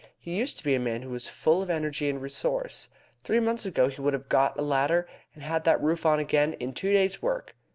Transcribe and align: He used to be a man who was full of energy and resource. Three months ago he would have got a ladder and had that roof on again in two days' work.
He 0.17 0.35
used 0.39 0.57
to 0.57 0.63
be 0.63 0.73
a 0.73 0.79
man 0.79 1.03
who 1.03 1.11
was 1.11 1.27
full 1.29 1.61
of 1.61 1.69
energy 1.69 2.09
and 2.09 2.19
resource. 2.19 2.89
Three 3.23 3.39
months 3.39 3.67
ago 3.67 3.87
he 3.87 4.01
would 4.01 4.13
have 4.13 4.29
got 4.29 4.57
a 4.57 4.63
ladder 4.63 5.07
and 5.35 5.43
had 5.43 5.63
that 5.65 5.79
roof 5.79 6.07
on 6.07 6.17
again 6.17 6.53
in 6.53 6.73
two 6.73 6.91
days' 6.91 7.21
work. 7.21 7.53